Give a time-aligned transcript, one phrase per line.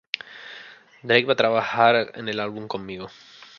[1.03, 3.09] Drake va a trabajar en el álbum conmigo".